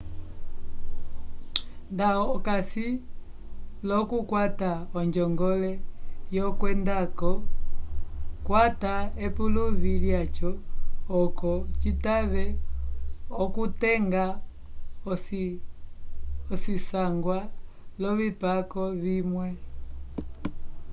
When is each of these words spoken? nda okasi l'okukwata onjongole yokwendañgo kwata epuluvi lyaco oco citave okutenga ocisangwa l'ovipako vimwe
nda 1.93 2.09
okasi 2.35 2.87
l'okukwata 3.87 4.71
onjongole 4.99 5.71
yokwendañgo 6.35 7.33
kwata 8.45 8.93
epuluvi 9.25 9.91
lyaco 10.03 10.51
oco 11.19 11.53
citave 11.81 12.45
okutenga 13.43 14.25
ocisangwa 16.53 17.39
l'ovipako 17.99 18.83
vimwe 19.01 19.47